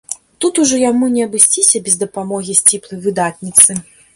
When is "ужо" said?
0.63-0.79